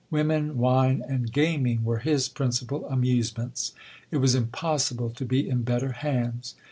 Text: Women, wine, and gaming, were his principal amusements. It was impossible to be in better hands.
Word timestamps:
Women, 0.09 0.57
wine, 0.57 1.03
and 1.07 1.31
gaming, 1.31 1.83
were 1.83 1.99
his 1.99 2.27
principal 2.27 2.87
amusements. 2.89 3.73
It 4.09 4.17
was 4.17 4.33
impossible 4.33 5.11
to 5.11 5.25
be 5.25 5.47
in 5.47 5.61
better 5.61 5.91
hands. 5.91 6.55